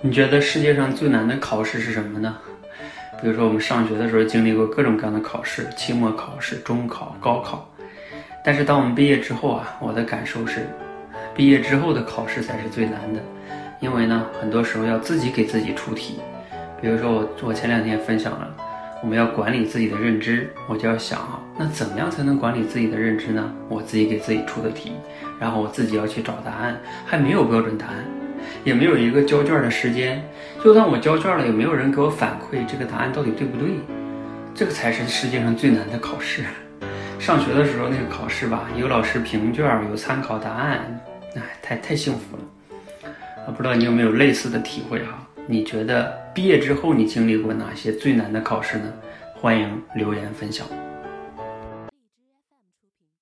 [0.00, 2.36] 你觉得世界上最难的考试是什么呢？
[3.20, 7.68] 比如说我们上学的时候经历过各种各样的考试，期末考试、中考、高考。
[8.44, 10.68] 但是当我们毕业之后啊，我的感受是，
[11.34, 13.20] 毕业之后的考试才是最难的，
[13.80, 16.20] 因为呢，很多时候要自己给自己出题。
[16.80, 18.54] 比如说我我前两天分享了，
[19.02, 23.52] 我们要管理自己的认知，我就要想啊，那怎么样才能管理自己的认知呢？
[23.68, 24.92] 我自己给自己出的题，
[25.40, 27.96] 然后我自己要去找答案，还没有标准答案。
[28.68, 30.22] 也没有一个交卷的时间，
[30.62, 33.70] 就算我交卷了，也没有人给我反馈这个答案到底对不对。
[34.54, 36.42] 这个才是世界上最难的考试。
[37.18, 41.00] 上学的时候那个考试吧，有老师评卷，有参考答案，
[41.34, 42.42] 哎，太太幸福了。
[43.46, 45.26] 啊，不知道你有没有类似的体会哈？
[45.46, 48.92] 你觉得毕业之后你经历过哪些最难的考试呢？
[49.34, 50.66] 欢迎留言分享。